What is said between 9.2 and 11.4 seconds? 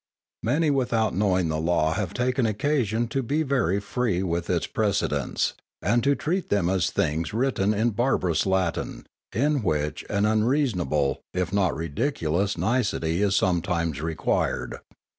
in which an unreasonable,